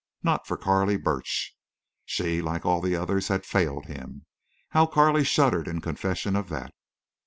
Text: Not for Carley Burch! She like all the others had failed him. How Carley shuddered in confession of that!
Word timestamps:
Not 0.23 0.47
for 0.47 0.57
Carley 0.57 0.97
Burch! 0.97 1.55
She 2.05 2.41
like 2.41 2.65
all 2.65 2.81
the 2.81 2.95
others 2.95 3.27
had 3.27 3.45
failed 3.45 3.85
him. 3.85 4.25
How 4.69 4.87
Carley 4.87 5.23
shuddered 5.23 5.67
in 5.67 5.79
confession 5.79 6.35
of 6.35 6.49
that! 6.49 6.73